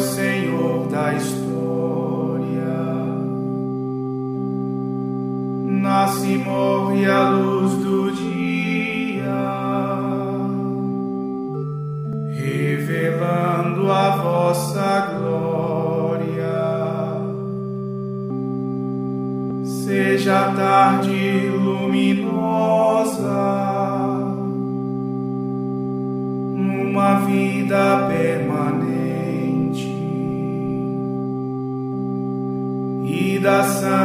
Senhor 0.00 0.86
da 0.88 1.14
história, 1.14 1.48
nasce 5.66 6.38
morre 6.38 7.06
a 7.06 7.30
luz 7.30 7.57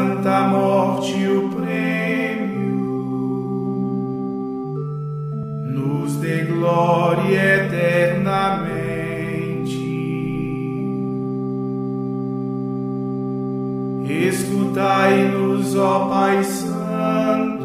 santa 0.03 0.47
morte 0.49 1.27
o 1.27 1.49
prêmio, 1.49 2.75
nos 5.65 6.15
dê 6.17 6.43
glória 6.43 7.63
eternamente. 7.63 8.83
Escutai-nos, 14.27 15.73
ó 15.77 16.09
Pai 16.09 16.43
Santo, 16.43 17.63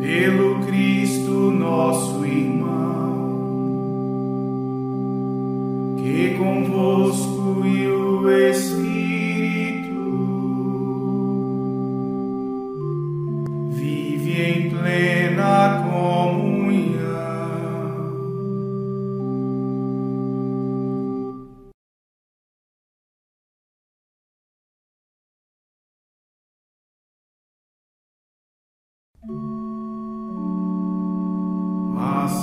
pelo 0.00 0.66
Cristo 0.66 1.52
nosso 1.52 2.26
irmão, 2.26 3.20
que 5.96 6.34
convosco 6.36 7.29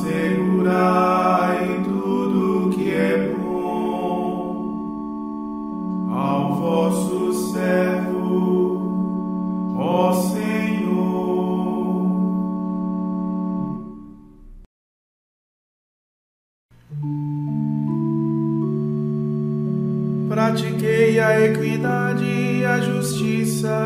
Assegurai 0.08 1.84
tudo 1.84 2.70
que 2.74 2.90
é 2.92 3.36
bom 3.38 4.88
ao 6.10 6.56
vosso 6.56 7.52
servo, 7.52 8.80
ó 9.78 10.14
Senhor. 10.14 10.48
Pratiquei 20.30 21.20
a 21.20 21.42
equidade 21.48 22.24
e 22.24 22.64
a 22.64 22.80
justiça. 22.80 23.78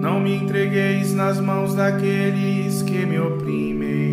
Não 0.00 0.18
me 0.18 0.34
entregueis 0.34 1.14
nas 1.14 1.38
mãos 1.38 1.72
daqueles 1.76 2.82
que 2.82 3.06
me 3.06 3.20
oprimem. 3.20 4.03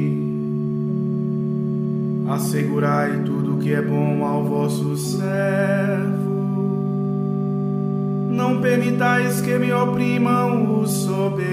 Assegurai 2.32 3.24
tudo 3.26 3.58
que 3.58 3.74
é 3.74 3.82
bom 3.82 4.24
ao 4.24 4.46
vosso 4.46 4.96
servo. 4.96 6.32
Não 8.32 8.62
permitais 8.62 9.42
que 9.42 9.58
me 9.58 9.74
oprimam 9.74 10.80
os 10.80 10.92
soberbos. 10.92 11.52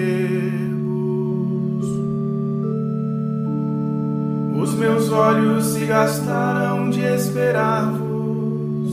Os 4.62 4.74
meus 4.74 5.10
olhos 5.10 5.64
se 5.64 5.84
gastaram 5.84 6.90
de 6.90 7.00
esperar-vos 7.00 8.92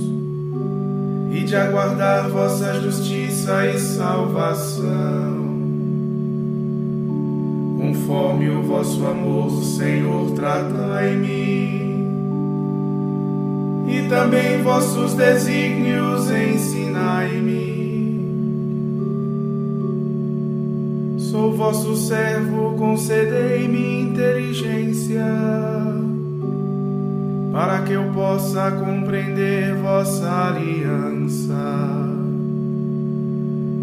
e 1.32 1.44
de 1.44 1.56
aguardar 1.56 2.30
vossa 2.30 2.82
justiça 2.82 3.68
e 3.68 3.78
salvação. 3.78 5.35
Conforme 8.06 8.52
o 8.52 8.62
vosso 8.62 9.04
amor, 9.04 9.50
Senhor, 9.64 10.30
tratai-me, 10.34 11.26
e 13.88 14.08
também 14.08 14.62
vossos 14.62 15.16
desígnios 15.16 16.30
ensinai-me. 16.30 17.66
Sou 21.18 21.54
vosso 21.54 21.96
servo, 21.96 22.76
concedei-me 22.78 24.04
inteligência 24.04 25.26
para 27.52 27.82
que 27.82 27.94
eu 27.94 28.04
possa 28.14 28.70
compreender 28.70 29.74
vossa 29.78 30.30
aliança. 30.50 31.56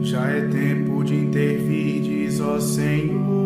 Já 0.03 0.29
é 0.29 0.43
tempo 0.43 1.03
de 1.03 1.17
intervirdes, 1.17 2.41
ó 2.41 2.61
Senhor. 2.61 3.42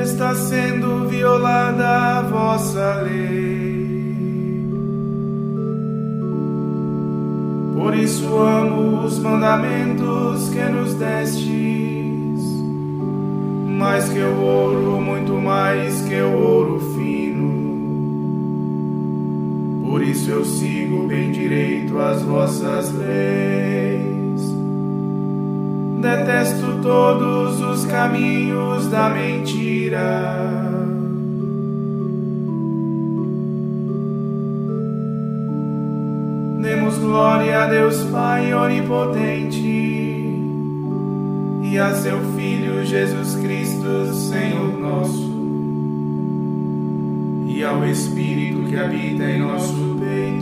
Está 0.00 0.34
sendo 0.34 1.08
violada 1.08 2.18
a 2.18 2.22
vossa 2.22 3.02
lei. 3.02 4.66
Por 7.74 7.94
isso 7.94 8.36
amo 8.38 9.04
os 9.04 9.18
mandamentos 9.18 10.48
que 10.50 10.62
nos 10.64 10.94
destes 10.94 11.62
mais 13.82 14.08
que 14.08 14.20
o 14.20 14.40
ouro, 14.40 15.00
muito 15.00 15.32
mais 15.32 16.02
que 16.02 16.14
o 16.14 16.32
ouro 16.38 16.78
fino. 16.94 17.50
Por 19.84 20.00
isso 20.02 20.30
eu 20.30 20.44
sigo 20.44 21.08
bem 21.08 21.32
direito 21.32 21.98
as 21.98 22.22
vossas 22.22 22.92
leis. 22.92 24.11
Detesto 26.02 26.80
todos 26.82 27.60
os 27.60 27.86
caminhos 27.86 28.88
da 28.88 29.08
mentira. 29.08 30.42
Demos 36.60 36.98
glória 36.98 37.62
a 37.62 37.66
Deus 37.68 38.02
Pai 38.10 38.52
onipotente 38.52 39.60
e 41.62 41.78
a 41.78 41.94
seu 41.94 42.18
Filho 42.34 42.84
Jesus 42.84 43.36
Cristo, 43.36 44.12
Senhor 44.12 44.76
nosso, 44.80 45.30
e 47.46 47.62
ao 47.62 47.86
Espírito 47.86 48.64
que 48.68 48.76
habita 48.76 49.22
em 49.22 49.38
nosso 49.38 49.96
peito, 50.00 50.41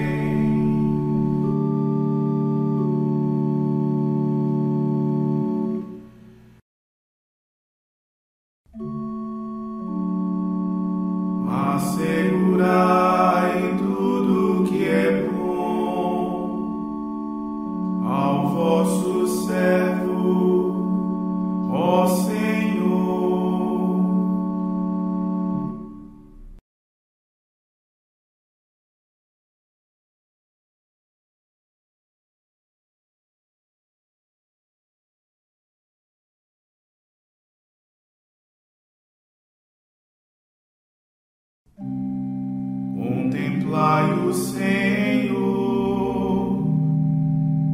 Contemplai 43.31 44.11
o 44.27 44.33
Senhor 44.33 45.39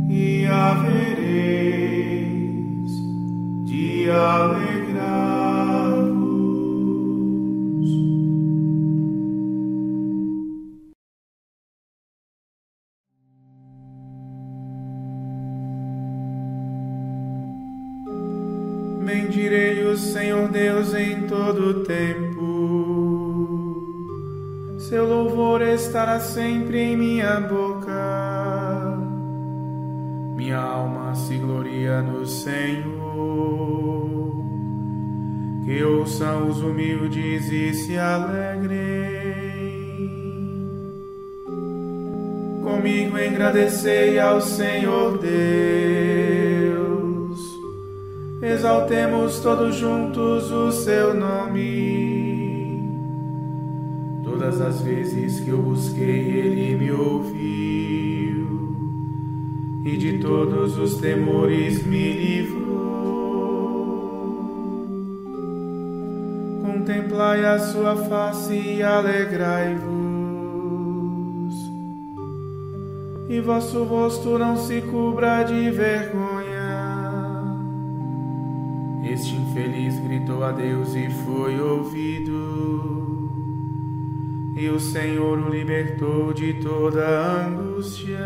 e 0.07 0.45
havereis 0.45 1.31
de 3.65 4.07
alegrar-vos. 4.12 4.68
Bendirei 19.04 19.88
o 19.88 19.98
Senhor 19.98 20.50
Deus 20.50 20.94
em 20.94 21.25
todo 21.25 21.69
o 21.69 21.83
tempo. 21.83 22.27
Seu 24.88 25.06
louvor 25.06 25.62
estará 25.63 26.18
sempre 26.18 26.80
em 26.80 26.95
minha 26.95 27.42
boca. 27.42 28.98
Minha 30.34 30.60
alma 30.60 31.13
se 31.13 31.36
gloria 31.36 32.01
no 32.01 32.25
Senhor. 32.25 32.86
Que 35.66 35.84
ouçam 35.84 36.48
os 36.48 36.62
humildes 36.62 37.51
e 37.51 37.74
se 37.74 37.98
alegrem. 37.98 38.78
Comigo 42.63 43.19
engradecei 43.19 44.18
ao 44.18 44.40
Senhor 44.40 45.18
Deus. 45.18 45.28
Exaltemos 48.42 49.42
todos 49.42 49.75
juntos 49.75 50.50
o 50.50 50.72
seu 50.72 51.13
nome. 51.13 52.17
Todas 54.38 54.62
as 54.62 54.81
vezes 54.81 55.39
que 55.39 55.50
eu 55.50 55.57
busquei, 55.57 56.06
ele 56.06 56.75
me 56.78 56.92
ouviu, 56.92 58.45
e 59.84 59.98
de 59.98 60.19
todos 60.19 60.78
os 60.78 60.98
temores 60.98 61.84
me 61.84 62.13
livrou. 62.13 62.68
Contemplai 66.62 67.45
a 67.45 67.57
sua 67.57 67.95
face 67.95 68.54
e 68.54 68.84
alegrai-vos, 68.84 69.88
e 73.28 73.42
vosso 73.42 73.86
rosto 73.86 74.38
não 74.38 74.56
se 74.56 74.81
cubra 74.81 75.42
de 75.42 75.72
vergonha. 75.72 76.68
Este 79.04 79.36
infeliz 79.36 80.00
gritou 80.00 80.44
a 80.44 80.51
Deus 80.51 80.94
e 80.94 81.10
foi 81.10 81.60
ouvido, 81.60 83.06
e 84.57 84.69
o 84.69 84.80
Senhor 84.80 85.38
o 85.38 85.50
libertou 85.50 86.33
de 86.33 86.56
toda 86.56 87.45
angústia. 87.45 88.18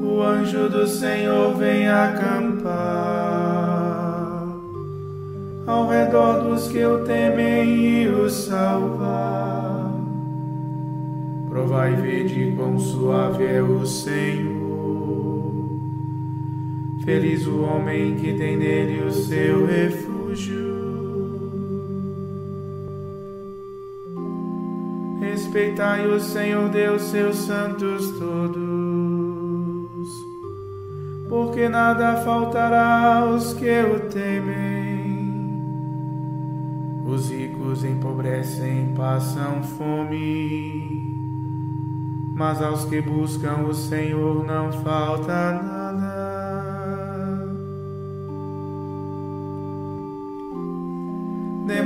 O 0.00 0.22
anjo 0.22 0.68
do 0.68 0.86
Senhor 0.86 1.56
vem 1.56 1.88
acampar 1.88 3.34
ao 5.66 5.88
redor 5.88 6.44
dos 6.44 6.68
que 6.68 6.84
o 6.84 7.02
temem 7.04 8.04
e 8.04 8.08
o 8.08 8.30
salvar. 8.30 9.92
Provai 11.48 11.94
e 11.94 11.96
vede 11.96 12.52
quão 12.56 12.78
suave 12.78 13.44
é 13.44 13.60
o 13.60 13.84
Senhor. 13.84 14.54
Feliz 17.04 17.44
o 17.44 17.60
homem 17.60 18.14
que 18.14 18.34
tem 18.34 18.56
nele 18.56 19.02
o 19.02 19.10
seu 19.10 19.66
refúgio. 19.66 20.63
Respeitai 25.54 26.08
o 26.08 26.18
Senhor 26.18 26.68
Deus, 26.68 27.00
seus 27.02 27.36
santos 27.36 28.10
todos, 28.18 28.58
porque 31.28 31.68
nada 31.68 32.16
faltará 32.24 33.18
aos 33.18 33.52
que 33.52 33.82
o 33.82 34.00
temem. 34.10 35.14
Os 37.06 37.30
ricos 37.30 37.84
empobrecem, 37.84 38.94
passam 38.96 39.62
fome, 39.62 41.14
mas 42.34 42.60
aos 42.60 42.84
que 42.86 43.00
buscam 43.00 43.58
o 43.58 43.72
Senhor 43.72 44.44
não 44.44 44.72
falta 44.72 45.62
nada. 45.62 45.83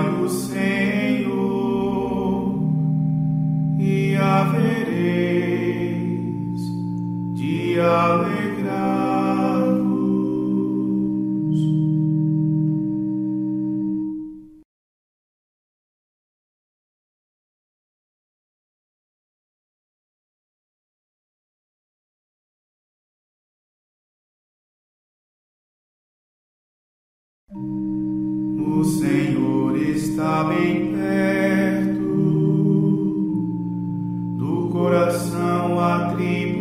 O 0.00 0.28
Senhor 0.28 0.99
Senhor 28.98 29.76
está 29.76 30.44
bem 30.44 30.92
perto 30.92 32.00
do 34.36 34.68
coração 34.72 35.78
atribulado. 35.78 36.60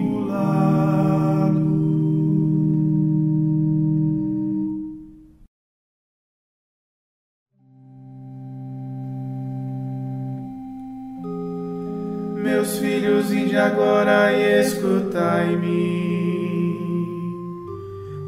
Meus 12.44 12.78
filhos, 12.78 13.34
ide 13.34 13.58
agora 13.58 14.32
e 14.34 14.62
escutai-me. 14.62 15.90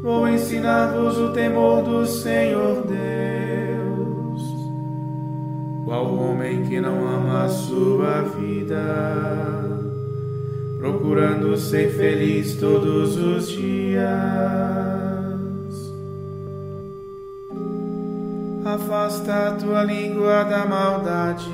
Vou 0.02 0.28
ensinar-vos 0.28 1.16
o 1.18 1.32
temor 1.32 1.82
do 1.82 2.04
Senhor 2.04 2.84
Deus. 2.84 3.61
Qual 5.92 6.16
homem 6.16 6.64
que 6.64 6.80
não 6.80 7.06
ama 7.06 7.44
a 7.44 7.48
sua 7.50 8.22
vida, 8.22 8.82
procurando 10.78 11.54
ser 11.58 11.94
feliz 11.94 12.54
todos 12.54 13.14
os 13.18 13.50
dias? 13.50 14.02
Afasta 18.64 19.48
a 19.48 19.52
tua 19.52 19.84
língua 19.84 20.44
da 20.44 20.64
maldade 20.64 21.50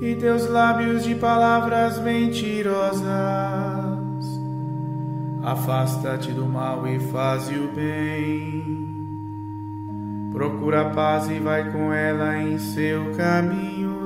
e 0.00 0.16
teus 0.18 0.48
lábios 0.48 1.04
de 1.04 1.14
palavras 1.14 2.00
mentirosas. 2.00 3.06
Afasta-te 5.40 6.32
do 6.32 6.46
mal 6.46 6.84
e 6.88 6.98
faze 6.98 7.54
o 7.54 7.72
bem. 7.72 8.85
Procura 10.36 10.82
a 10.82 10.90
paz 10.90 11.30
e 11.30 11.38
vai 11.38 11.72
com 11.72 11.90
ela 11.90 12.36
em 12.36 12.58
seu 12.58 13.10
caminho. 13.14 13.96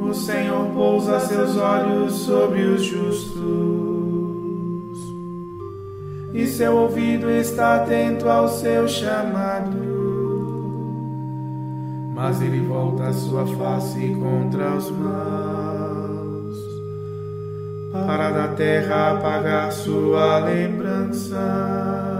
O 0.00 0.14
Senhor 0.14 0.66
pousa 0.72 1.18
seus 1.18 1.56
olhos 1.56 2.12
sobre 2.12 2.62
os 2.62 2.84
justos, 2.84 3.42
e 6.32 6.46
seu 6.46 6.76
ouvido 6.76 7.28
está 7.28 7.82
atento 7.82 8.28
ao 8.28 8.48
seu 8.48 8.86
chamado. 8.86 9.76
Mas 12.14 12.40
ele 12.40 12.60
volta 12.60 13.08
a 13.08 13.12
sua 13.12 13.44
face 13.48 14.14
contra 14.14 14.76
os 14.76 14.88
maus 14.92 15.88
para 17.90 18.30
da 18.30 18.48
terra 18.54 19.10
apagar 19.10 19.72
sua 19.72 20.38
lembrança. 20.38 22.17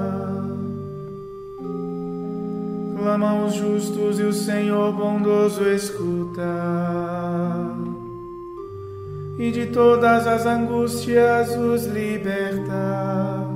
Clamam 3.09 3.47
os 3.47 3.55
justos 3.55 4.21
e 4.21 4.23
o 4.23 4.35
Senhor 4.35 4.93
bondoso 4.93 5.67
escuta. 5.67 6.43
E 9.39 9.51
de 9.51 9.69
todas 9.69 10.27
as 10.27 10.45
angústias 10.45 11.57
os 11.57 11.87
liberta. 11.87 13.49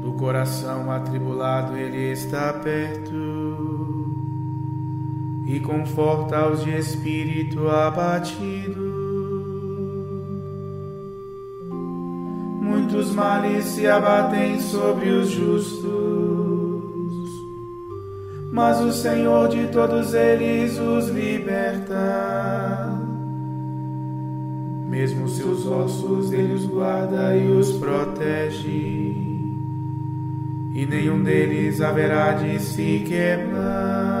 Do 0.00 0.12
coração 0.12 0.90
atribulado 0.90 1.76
ele 1.76 2.10
está 2.10 2.54
perto 2.54 4.16
e 5.46 5.60
conforta 5.60 6.48
os 6.48 6.64
de 6.64 6.70
espírito 6.70 7.68
abatido. 7.68 8.96
Muitos 12.62 13.14
males 13.14 13.66
se 13.66 13.86
abatem 13.86 14.58
sobre 14.58 15.10
os 15.10 15.28
justos, 15.28 16.05
mas 18.56 18.80
o 18.80 18.90
Senhor 18.90 19.48
de 19.48 19.66
todos 19.66 20.14
eles 20.14 20.78
os 20.78 21.08
liberta. 21.10 22.88
Mesmo 24.88 25.28
seus 25.28 25.66
ossos 25.66 26.32
ele 26.32 26.54
os 26.54 26.64
guarda 26.64 27.36
e 27.36 27.50
os 27.50 27.72
protege, 27.72 29.14
e 30.72 30.86
nenhum 30.88 31.22
deles 31.22 31.82
haverá 31.82 32.32
de 32.32 32.58
se 32.58 33.04
quebrar. 33.06 34.16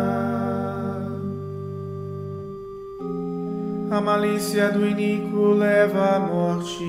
a 3.88 4.00
malícia 4.00 4.70
do 4.70 4.86
iníquo 4.86 5.54
leva 5.54 6.16
à 6.16 6.20
morte, 6.20 6.84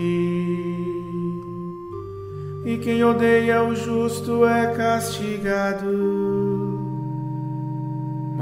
e 2.66 2.78
quem 2.84 3.02
odeia 3.06 3.64
o 3.64 3.74
justo 3.74 4.46
é 4.46 4.74
castigado. 4.76 6.37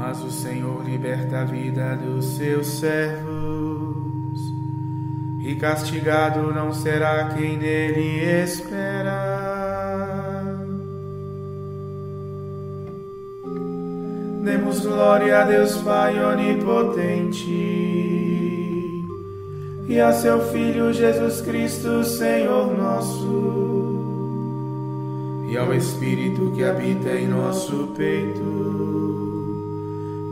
Mas 0.08 0.22
o 0.22 0.30
Senhor 0.30 0.84
liberta 0.84 1.40
a 1.40 1.44
vida 1.44 1.96
dos 1.96 2.36
seus 2.36 2.78
servos, 2.78 4.40
e 5.40 5.56
castigado 5.56 6.54
não 6.54 6.72
será 6.72 7.30
quem 7.30 7.56
nele 7.56 8.20
espera. 8.44 9.64
Demos 14.44 14.78
glória 14.86 15.40
a 15.40 15.44
Deus 15.44 15.76
Pai 15.78 16.24
onipotente 16.24 17.50
e 19.88 20.00
a 20.00 20.12
seu 20.12 20.40
Filho 20.52 20.92
Jesus 20.92 21.40
Cristo, 21.40 22.04
Senhor 22.04 22.78
nosso, 22.78 23.96
e 25.50 25.56
ao 25.56 25.74
Espírito 25.74 26.52
que 26.54 26.62
habita 26.62 27.10
em 27.10 27.26
nosso 27.26 27.88
peito, 27.96 29.25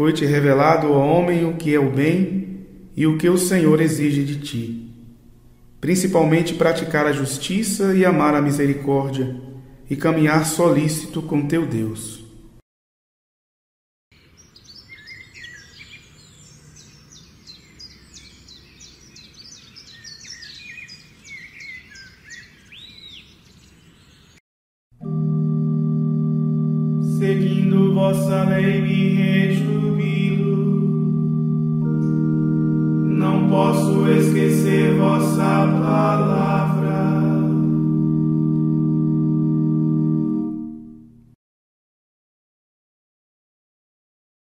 Foi-te 0.00 0.24
revelado 0.24 0.86
ao 0.86 0.98
homem 0.98 1.44
o 1.44 1.58
que 1.58 1.74
é 1.74 1.78
o 1.78 1.90
bem 1.90 2.64
e 2.96 3.06
o 3.06 3.18
que 3.18 3.28
o 3.28 3.36
Senhor 3.36 3.82
exige 3.82 4.24
de 4.24 4.36
ti 4.40 4.90
principalmente 5.80 6.54
praticar 6.54 7.06
a 7.06 7.12
justiça 7.12 7.94
e 7.94 8.04
amar 8.04 8.34
a 8.34 8.42
misericórdia, 8.42 9.34
e 9.88 9.96
caminhar 9.96 10.44
solícito 10.44 11.22
com 11.22 11.46
teu 11.46 11.66
Deus. 11.66 12.19
Posso 33.50 34.08
esquecer 34.08 34.96
vossa 34.96 35.42
palavra. 35.42 36.70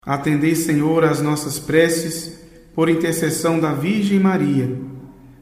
Atendei, 0.07 0.55
Senhor, 0.55 1.03
às 1.05 1.21
nossas 1.21 1.59
preces 1.59 2.41
por 2.75 2.89
intercessão 2.89 3.59
da 3.59 3.73
Virgem 3.73 4.21
Maria 4.21 4.79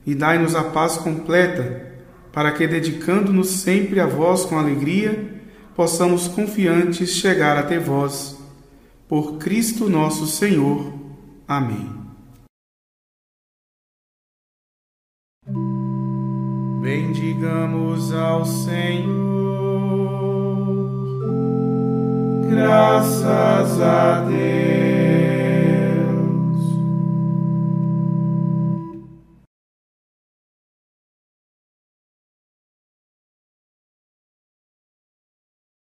e 0.06 0.14
dai-nos 0.14 0.54
a 0.54 0.64
paz 0.64 0.96
completa, 0.96 1.92
para 2.32 2.50
que, 2.52 2.66
dedicando-nos 2.66 3.48
sempre 3.48 4.00
a 4.00 4.06
vós 4.06 4.44
com 4.44 4.58
alegria, 4.58 5.30
possamos 5.76 6.26
confiantes 6.28 7.10
chegar 7.10 7.58
até 7.58 7.78
vós. 7.78 8.38
Por 9.08 9.36
Cristo 9.36 9.90
nosso 9.90 10.26
Senhor. 10.26 10.94
Amém. 11.46 12.01
Bendigamos 16.82 18.12
ao 18.12 18.44
Senhor, 18.44 19.06
graças 22.50 23.80
a 23.80 24.24
Deus. 24.28 24.91